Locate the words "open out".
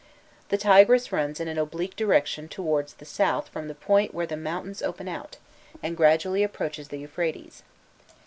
4.81-5.37